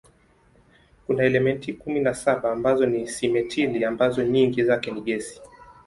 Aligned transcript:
Kuna 1.07 1.23
elementi 1.23 1.73
kumi 1.73 1.99
na 1.99 2.13
saba 2.13 2.51
ambazo 2.51 2.85
ni 2.85 3.07
simetili 3.07 3.85
ambazo 3.85 4.23
nyingi 4.23 4.63
zake 4.63 4.91
ni 4.91 5.01
gesi. 5.01 5.41